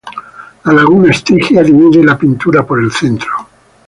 [0.63, 3.47] La laguna Estigia divide la pintura por el centro.